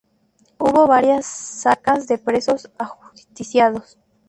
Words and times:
Hubo 0.57 0.87
varias 0.87 1.27
sacas 1.27 2.07
de 2.07 2.17
presos 2.17 2.71
ajusticiados. 2.79 3.99